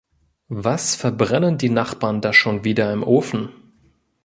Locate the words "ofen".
3.03-3.49